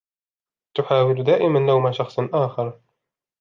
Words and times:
تحاول 0.77 1.23
دائما 1.23 1.59
لوم 1.59 1.91
شخص 1.91 2.19
آخر. 2.19 2.79